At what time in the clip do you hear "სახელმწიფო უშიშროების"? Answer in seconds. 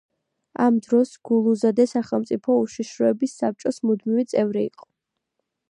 1.91-3.39